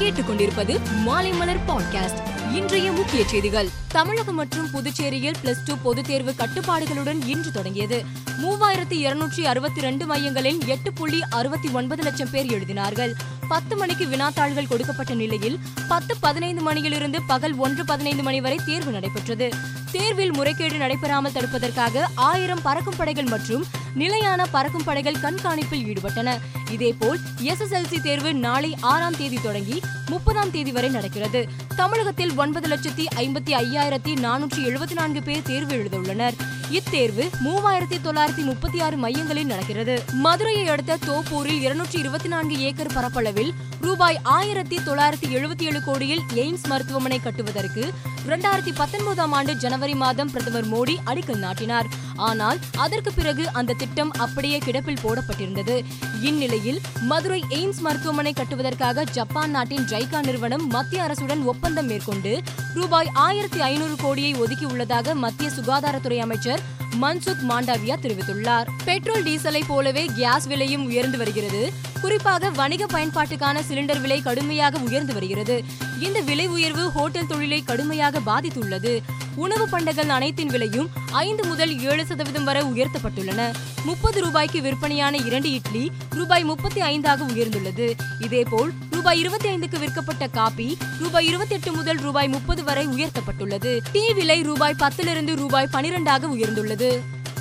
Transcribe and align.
கேட்டுக்கொண்டிருப்பது 0.00 0.80
மாலை 1.02 1.32
மலர் 1.32 1.64
பாட்காஸ்ட் 1.64 2.52
இன்றைய 2.52 2.92
முக்கிய 2.92 3.28
செய்திகள். 3.28 3.68
தமிழகம் 3.88 4.34
மற்றும் 4.34 4.70
புதுச்சேரியில் 4.70 5.34
பிளஸ் 5.44 5.64
டூ 5.64 5.74
பொதுத் 5.82 6.06
தேர்வு 6.06 6.34
கட்டுப்பாடுகளுடன் 6.38 7.26
இன்று 7.26 7.50
தொடங்கியது. 7.50 8.04
மூவாயிரத்தி 8.42 8.92
இருநூற்றி 8.92 9.46
அறுபத்தி 9.46 9.80
ரெண்டு 9.80 10.06
மையங்களில் 10.06 10.66
எட்டு 10.66 10.92
புள்ளி 10.92 11.22
அறுபத்தி 11.30 11.68
ஒன்பது 11.68 12.02
லட்சம் 12.02 12.30
பேர் 12.30 12.46
எழுதினார்கள். 12.46 13.12
பத்து 13.48 13.76
மணிக்கு 13.76 14.04
வினாத்தாள்கள் 14.04 14.68
கொடுக்கப்பட்ட 14.68 15.14
நிலையில் 15.14 15.58
பத்து 15.88 16.16
பதினைந்து 16.16 16.62
மணியிலிருந்து 16.62 17.22
பகல் 17.22 17.54
ஒன்று 17.54 17.84
பதினைந்து 17.84 18.22
மணி 18.22 18.40
வரை 18.40 18.60
தேர்வு 18.66 18.92
நடைபெற்றது. 18.92 19.52
தேர்வில் 19.92 20.32
முறைகேடு 20.32 20.76
நடைபெறாமல் 20.76 21.32
தடுப்பதற்காக 21.32 22.04
ஆயிரம் 22.14 22.62
பறக்கும் 22.62 22.96
படைகள் 22.96 23.24
மற்றும் 23.24 23.64
நிலையான 23.94 24.46
பறக்கும் 24.46 24.84
படைகள் 24.84 25.20
கண்காணிப்பில் 25.22 25.84
ஈடுபட்டன. 25.86 26.38
இதேபோல் 26.70 27.18
எஸ்எஸ்எல்சி 27.42 28.00
தேர்வு 28.02 28.34
நாளை 28.34 28.76
ஆறாம் 28.80 29.16
தேதி 29.16 29.38
தொடங்கி 29.42 29.80
முப்பதாம் 30.06 30.50
தேதி 30.50 30.72
வரை 30.72 30.88
நடக்கிறது. 30.88 31.48
தமிழகத்தில் 31.76 32.36
ஒன்பது 32.36 32.68
லட்சத்தி 32.68 33.06
ஐம்பத்தி 33.16 33.52
ஐயாயிரத்தி 33.54 34.14
நானூற்றி 34.26 34.62
எழுபத்தி 34.64 34.92
நான்கு 34.92 35.22
பேர் 35.22 35.42
தேர்வு 35.42 35.74
எழுதவுள்ளனர். 35.74 36.36
இத்தேர்வு 36.78 37.24
மூவாயிரத்தி 37.44 37.96
தொள்ளாயிரத்தி 38.02 38.42
முப்பத்தி 38.42 38.80
ஆறு 38.80 38.96
மையங்களில் 38.96 39.46
நடக்கிறது. 39.46 40.02
மதுரையை 40.12 40.68
அடுத்த 40.68 40.98
தோப்பூரில் 41.06 41.60
இருநூற்றி 41.60 41.98
இருபத்தி 41.98 42.28
நான்கு 42.28 42.58
ஏக்கர் 42.58 42.92
பரப்பளவில் 42.94 43.50
ரூபாய் 43.80 44.18
ஆயிரத்தி 44.22 44.76
தொள்ளாயிரத்தி 44.76 45.28
எழுபத்தி 45.28 45.62
ஏழு 45.62 45.82
கோடியில் 45.82 46.22
எய்ம்ஸ் 46.34 46.66
மருத்துவமனை 46.68 47.20
கட்டுவதற்கு 47.20 47.92
இரண்டாயிரத்தி 48.26 48.72
பத்தொன்பதாம் 48.74 49.32
ஆண்டு 49.32 49.54
ஜனவரி 49.54 49.94
மாதம் 49.94 50.30
பிரதமர் 50.30 50.68
மோடி 50.68 50.96
அடிக்கல் 51.04 51.44
நாட்டினார். 51.46 51.86
ஆனால் 52.20 52.58
அதற்கு 52.76 53.12
பிறகு 53.12 53.44
அந்த 53.52 53.72
திட்டம் 53.72 54.10
அப்படியே 54.10 54.58
கிடப்பில் 54.58 55.02
போடப்பட்டிருந்தது. 55.02 55.76
இந்நிலையில் 56.22 56.80
மதுரை 57.02 57.40
எய்ம்ஸ் 57.50 57.80
மருத்துவமனை 57.80 58.32
கட்டுவதற்காக 58.32 59.04
ஜப்பான் 59.10 59.50
நாட்டின் 59.50 59.84
ஜைகா 59.84 60.20
நிறுவனம் 60.20 60.66
மத்திய 60.66 61.02
அரசுடன் 61.02 61.44
ஒப்பந்தம் 61.44 61.86
மேற்கொண்டு 61.86 62.42
ரூபாய் 62.74 63.10
ஆயிரத்தி 63.14 63.60
ஐநூறு 63.60 63.96
கோடியை 64.02 64.34
ஒதுக்கியுள்ளதாக 64.34 65.14
மத்திய 65.14 65.50
சுகாதாரத்துறை 65.50 66.18
அமைச்சர் 66.18 66.62
மன்சுக் 67.02 67.44
மாண்டவியா 67.48 67.94
தெரிவித்துள்ளார். 68.02 68.66
பெட்ரோல் 68.84 69.22
டீசலை 69.22 69.60
போலவே 69.66 70.04
கேஸ் 70.04 70.46
விலையும் 70.46 70.84
உயர்ந்து 70.84 71.18
வருகிறது. 71.18 71.72
குறிப்பாக 72.00 72.50
வணிக 72.50 72.86
பயன்பாட்டுக்கான 72.86 73.60
சிலிண்டர் 73.68 74.00
விலை 74.00 74.22
கடுமையாக 74.22 74.78
உயர்ந்து 74.78 75.12
வருகிறது. 75.12 75.64
இந்த 76.00 76.20
விலை 76.20 76.46
உயர்வு 76.46 76.90
ஹோட்டல் 76.90 77.26
தொழிலை 77.26 77.62
கடுமையாக 77.62 78.18
பாதித்துள்ளது. 78.18 79.00
உணவு 79.34 79.68
பண்டங்கள் 79.68 80.06
அனைத்தின் 80.06 80.46
விலையும் 80.46 80.88
ஐந்து 81.10 81.44
முதல் 81.44 81.80
ஏழு 81.80 82.06
சதவீதம் 82.06 82.44
வரை 82.44 82.62
உயர்த்தப்பட்டுள்ளன. 82.62 83.54
முப்பது 83.84 84.22
ரூபாய்க்கு 84.22 84.60
விற்பனையான 84.60 85.16
இரண்டு 85.16 85.50
இட்லி 85.50 85.90
ரூபாய் 86.10 86.44
முப்பத்தி 86.44 86.80
ஐந்தாக 86.80 87.22
உயர்ந்துள்ளது. 87.34 87.92
இதேபோல் 88.20 88.72
ரூபாய் 89.00 89.18
இருபத்தி 89.18 89.48
ஐந்துக்கு 89.48 89.78
விற்கப்பட்ட 89.78 90.26
காபி 90.26 90.76
ரூபாய் 90.98 91.26
இருபத்தி 91.26 91.54
எட்டு 91.54 91.72
முதல் 91.72 91.96
ரூபாய் 91.96 92.28
முப்பது 92.28 92.64
வரை 92.64 92.86
உயர்த்தப்பட்டுள்ளது. 92.86 93.78
டீ 93.92 94.12
விலை 94.12 94.42
ரூபாய் 94.42 94.74
பத்திலிருந்து 94.78 95.36
ரூபாய் 95.36 95.68
பனிரெண்டாக 95.72 96.26
உயர்ந்துள்ளது. 96.34 97.00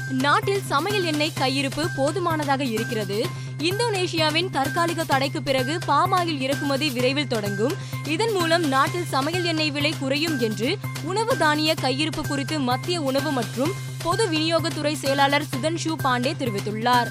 நாட்டில் 0.09 0.61
சமையல் 0.65 1.03
எண்ணெய் 1.03 1.33
கையிருப்பு 1.39 1.87
போதுமானதாக 1.95 2.63
இருக்கிறது. 2.63 3.27
இந்தோனேஷியாவின் 3.57 4.49
தற்காலிக 4.49 5.03
தடைக்கு 5.03 5.43
பிறகு 5.43 5.80
பாமாயில் 5.87 6.39
இறக்குமதி 6.39 6.89
விரைவில் 6.89 7.27
தொடங்கும். 7.27 7.73
இதன் 8.05 8.31
மூலம் 8.31 8.67
நாட்டில் 8.67 9.05
சமையல் 9.05 9.43
எண்ணெய் 9.43 9.71
விலை 9.71 9.93
குறையும் 9.99 10.39
என்று 10.39 10.77
உணவு 11.03 11.37
தானிய 11.37 11.75
கையிருப்பு 11.81 12.27
குறித்து 12.27 12.59
மத்திய 12.59 13.02
உணவு 13.02 13.31
மற்றும் 13.31 13.71
பொது 14.03 14.27
விநியோகத்துறை 14.27 14.93
செயலாளர் 14.93 15.49
சுதன்ஷு 15.55 15.95
பாண்டே 16.03 16.33
தெரிவித்துள்ளார். 16.39 17.07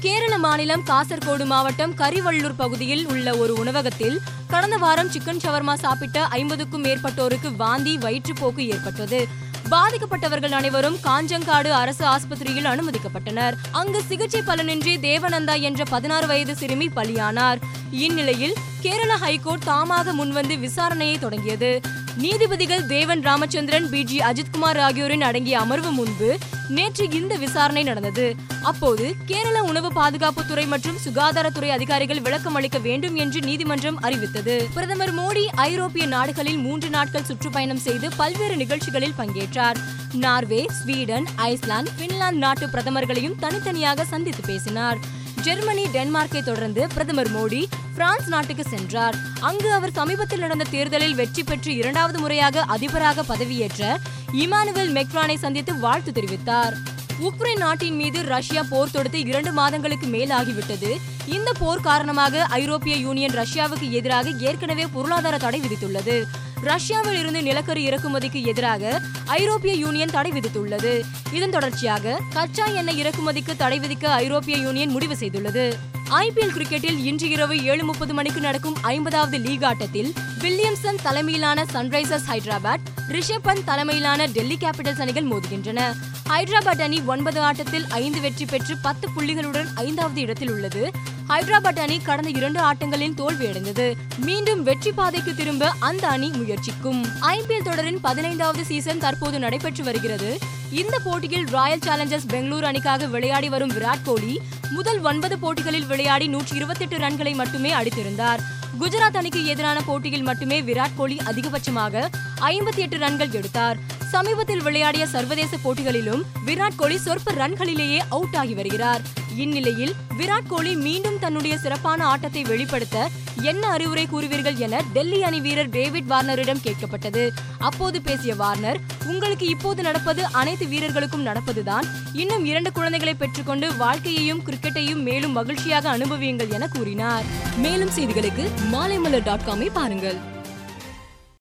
கேரள 0.00 0.38
மாநிலம் 0.38 0.82
காசர்கோடு 0.86 1.44
மாவட்டம் 1.44 1.94
கரிவள்ளூர் 1.94 2.54
பகுதியில் 2.56 3.06
உள்ள 3.06 3.36
ஒரு 3.36 3.54
உணவகத்தில் 3.54 4.20
கடந்த 4.48 4.76
வாரம் 4.76 5.10
சிக்கன் 5.10 5.40
ஷவர்மா 5.44 5.74
சாப்பிட்ட 5.74 6.24
ஐம்பதுக்கும் 6.24 6.84
மேற்பட்டோருக்கு 6.84 7.56
வாந்தி 7.56 7.96
வயிற்றுப்போக்கு 7.96 8.66
ஏற்பட்டது. 8.66 9.28
பாதிக்கப்பட்டவர்கள் 9.70 10.50
அனைவரும் 10.50 10.96
காஞ்சங்காடு 11.04 11.70
அரசு 11.70 12.04
ஆஸ்பத்திரியில் 12.06 12.70
அனுமதிக்கப்பட்டனர். 12.72 13.52
அங்கு 13.70 14.02
சிகிச்சை 14.02 14.40
பலனின்றி 14.40 14.94
தேவநந்தா 15.08 15.60
என்ற 15.60 15.84
பதினாறு 15.84 16.26
வயது 16.26 16.56
சிறுமி 16.56 16.88
பலியானார். 16.96 17.60
இந்நிலையில் 17.90 18.54
கேரள 18.80 19.16
ஹைகோர்ட் 19.16 19.66
தாமாக 19.66 20.12
முன்வந்து 20.12 20.54
விசாரணையை 20.66 21.18
தொடங்கியது. 21.18 21.80
நீதிபதிகள் 22.16 22.86
தேவன் 22.86 23.20
ராமச்சந்திரன் 23.20 23.88
பி 23.88 24.02
ஜி 24.02 24.18
அஜித்குமார் 24.18 24.78
ஆகியோரின் 24.78 25.22
அடங்கிய 25.22 25.58
அமர்வு 25.58 25.90
முன்பு 25.90 26.38
நேற்று 26.68 27.10
இந்த 27.10 27.36
விசாரணை 27.36 27.82
நடந்தது. 27.82 28.34
அப்போது 28.62 29.14
கேரள 29.26 29.62
உணவு 29.62 29.92
பாதுகாப்புத்துறை 29.92 30.66
மற்றும் 30.66 30.98
சுகாதாரத்துறை 31.04 31.68
அதிகாரிகள் 31.68 32.20
விளக்கம் 32.20 32.54
அளிக்க 32.54 32.78
வேண்டும் 32.78 33.14
என்று 33.14 33.40
நீதிமன்றம் 33.40 34.00
அறிவித்தது. 34.00 34.68
பிரதமர் 34.74 35.14
மோடி 35.14 35.44
ஐரோப்பிய 35.44 36.06
நாடுகளில் 36.06 36.56
மூன்று 36.56 36.90
நாட்கள் 36.90 37.24
சுற்றுப்பயணம் 37.24 37.78
செய்து 37.78 38.10
பல்வேறு 38.16 38.56
நிகழ்ச்சிகளில் 38.56 39.18
பங்கேற்றார். 39.18 39.76
நார்வே 40.12 40.66
ஸ்வீடன் 40.70 41.26
ஐஸ்லாந்து 41.36 41.90
பின்லாந்து 41.98 42.38
நாட்டு 42.38 42.66
பிரதமர்களையும் 42.66 43.38
தனித்தனியாக 43.38 44.04
சந்தித்து 44.04 44.42
பேசினார். 44.46 45.18
ஜெர்மனி 45.36 45.84
டென்மார்க்கை 45.84 46.42
தொடர்ந்து 46.42 46.86
பிரதமர் 46.94 47.32
மோடி 47.32 47.64
பிரான்ஸ் 47.94 48.28
நாட்டுக்கு 48.28 48.64
சென்றார். 48.64 49.16
அங்கு 49.40 49.72
அவர் 49.72 49.92
சமீபத்தில் 49.92 50.40
நடந்த 50.40 50.64
தேர்தலில் 50.70 51.14
வெற்றி 51.14 51.42
பெற்று 51.42 51.74
இரண்டாவது 51.74 52.18
முறையாக 52.18 52.62
அதிபராக 52.62 53.22
பதவியேற்ற 53.22 53.98
இமானுவேல் 54.32 54.92
மெக்ரானை 54.98 55.34
சந்தித்து 55.34 55.78
வாழ்த்து 55.78 56.12
தெரிவித்தார். 56.12 56.76
உக்ரைன் 57.20 57.58
நாட்டின் 57.58 57.96
மீது 57.96 58.24
ரஷ்யா 58.24 58.62
போர் 58.70 58.90
தொடுத்து 58.90 59.20
இரண்டு 59.20 59.52
மாதங்களுக்கு 59.52 60.06
மேல் 60.06 60.30
ஆகிவிட்டது 60.30 60.96
இந்த 61.26 61.52
போர் 61.58 61.80
காரணமாக 61.80 62.44
ஐரோப்பிய 62.44 62.96
யூனியன் 62.96 63.32
ரஷ்யாவுக்கு 63.32 63.90
எதிராக 63.90 64.30
ஏற்கனவே 64.38 64.86
பொருளாதார 64.86 65.36
தடை 65.36 65.60
விதித்துள்ளது. 65.60 66.22
ரஷ்யாவில் 66.62 67.18
இருந்து 67.18 67.42
நிலக்கரி 67.42 67.88
இறக்குமதிக்கு 67.88 68.44
எதிராக 68.44 69.02
ஐரோப்பிய 69.26 69.74
யூனியன் 69.74 70.10
தடை 70.10 70.30
விதித்துள்ளது. 70.30 71.00
இதன் 71.32 71.50
தொடர்ச்சியாக 71.50 72.20
கச்சா 72.32 72.66
எண்ணெய் 72.66 73.02
இறக்குமதிக்கு 73.02 73.56
தடை 73.56 73.80
விதிக்க 73.80 74.04
ஐரோப்பிய 74.04 74.56
யூனியன் 74.56 74.90
முடிவு 74.90 75.14
செய்துள்ளது. 75.14 75.72
ஐபிஎல் 76.10 76.54
கிரிக்கெட்டில் 76.54 77.04
இன்று 77.04 77.28
இரவு 77.28 77.64
ஏழு 77.64 77.84
முப்பது 77.84 78.14
மணிக்கு 78.14 78.40
நடக்கும் 78.40 78.76
ஐம்பதாவது 78.82 79.38
லீக் 79.38 79.64
ஆட்டத்தில் 79.64 80.12
வில்லியம்சன் 80.40 81.02
தலைமையிலான 81.02 81.64
சன்ரைசர்ஸ் 81.72 82.28
ஹைதராபாத் 82.28 82.80
ரிஷப் 83.08 83.44
பந்த் 83.44 83.64
தலைமையிலான 83.64 84.26
டெல்லி 84.26 84.56
கேபிட்டல்ஸ் 84.60 85.00
அணிகள் 85.00 85.28
மோதுகின்றன. 85.28 85.94
ஹைதராபாத் 86.28 86.82
அணி 86.82 87.00
ஒன்பது 87.00 87.40
ஆட்டத்தில் 87.40 87.86
ஐந்து 87.88 88.20
வெற்றி 88.20 88.44
பெற்று 88.44 88.76
பத்து 88.76 89.08
புள்ளிகளுடன் 89.16 89.66
ஐந்தாவது 89.74 90.20
இடத்தில் 90.20 90.50
உள்ளது. 90.50 90.90
ஹைதராபாத் 91.30 91.78
அணி 91.78 91.98
கடந்த 91.98 92.30
இரண்டு 92.30 92.60
ஆட்டங்களில் 92.60 93.14
தோல்வியடைந்தது 93.16 93.94
மீண்டும் 94.16 94.62
வெற்றி 94.62 94.92
பாதைக்கு 94.92 95.34
திரும்ப 95.34 95.72
அந்த 95.78 96.08
அணி 96.08 96.30
முயற்சிக்கும். 96.30 97.04
ஐபிஎல் 97.20 97.64
தொடரின் 97.64 98.00
பதினைந்தாவது 98.00 98.64
சீசன் 98.64 98.98
தற்போது 98.98 99.38
நடைபெற்று 99.38 99.84
வருகிறது. 99.84 100.38
இந்த 100.70 100.98
போட்டியில் 100.98 101.46
ராயல் 101.46 101.78
சேலஞ்சர்ஸ் 101.78 102.26
பெங்களூரு 102.32 102.62
அணிக்காக 102.62 103.06
விளையாடி 103.06 103.48
வரும் 103.48 103.70
விராட் 103.70 104.04
கோலி 104.04 104.40
முதல் 104.70 105.00
ஒன்பது 105.00 105.38
போட்டிகளில் 105.38 105.86
விளையாடி 105.86 106.28
நூற்றி 106.28 106.56
இருபத்தி 106.56 106.84
எட்டு 106.84 106.98
ரன்களை 106.98 107.34
மட்டுமே 107.34 107.72
அடித்திருந்தார். 107.72 108.38
குஜராத் 108.80 109.16
அணிக்கு 109.16 109.46
எதிரான 109.46 109.80
போட்டியில் 109.80 110.22
மட்டுமே 110.22 110.62
விராட் 110.62 110.96
கோலி 110.96 111.16
அதிகபட்சமாக 111.16 112.08
ஐம்பத்தி 112.40 112.76
எட்டு 112.76 112.98
ரன்கள் 112.98 113.30
எடுத்தார். 113.30 113.76
சமீபத்தில் 114.10 114.62
விளையாடிய 114.62 115.04
சர்வதேச 115.06 115.52
போட்டிகளிலும் 115.64 116.22
விராட் 116.46 116.76
கோலி 116.76 116.96
சொற்ப 116.98 117.32
ரன்களிலேயே 117.32 117.98
அவுட் 118.08 118.36
ஆகி 118.40 118.54
வருகிறார். 118.54 119.02
இந்நிலையில் 119.36 119.92
விராட் 120.18 120.48
கோலி 120.48 120.72
மீண்டும் 120.86 121.18
தன்னுடைய 121.18 121.58
சிறப்பான 121.58 122.00
ஆட்டத்தை 122.04 122.42
வெளிப்படுத்த 122.42 123.08
என்ன 123.42 123.62
அறிவுரை 123.68 124.04
கூறுவீர்கள் 124.12 124.56
என 124.56 124.80
டெல்லி 124.92 125.22
அணி 125.22 125.40
வீரர் 125.40 125.68
டேவிட் 125.68 126.08
வார்னரிடம் 126.10 126.62
கேட்கப்பட்டது. 126.66 127.24
அப்போது 127.58 128.00
பேசிய 128.02 128.34
வார்னர் 128.34 128.80
உங்களுக்கு 129.06 129.46
இப்போது 129.46 129.82
நடப்பது 129.82 130.24
அனைத்து 130.40 130.66
வீரர்களுக்கும் 130.66 131.26
நடப்பதுதான். 131.26 131.88
இன்னும் 132.12 132.44
இரண்டு 132.44 132.72
குழந்தைகளை 132.72 133.14
பெற்றுக்கொண்டு 133.14 133.68
வாழ்க்கையையும் 133.76 134.42
கிரிக்கெட்டையும் 134.46 135.04
மேலும் 135.10 135.32
மகிழ்ச்சியாக 135.32 135.88
அனுபவியுங்கள் 135.96 136.52
என 136.58 136.68
கூறினார். 136.68 137.24
மேலும் 137.56 137.94
செய்திகளுக்கு 137.98 138.46
மாலைமலர் 138.74 139.26
டாட் 139.30 139.48
காமை 139.48 139.70
பாருங்கள். 139.72 140.20